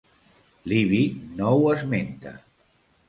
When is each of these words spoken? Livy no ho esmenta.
Livy 0.71 1.01
no 1.41 1.51
ho 1.59 1.71
esmenta. 1.75 2.33